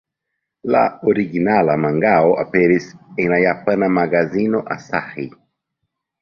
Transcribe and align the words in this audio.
La 0.75 0.79
originala 1.11 1.75
mangao 1.83 2.33
aperis 2.45 2.87
en 3.25 3.29
la 3.35 3.39
japana 3.45 3.91
magazino 3.99 4.63
Asahi. 4.79 5.29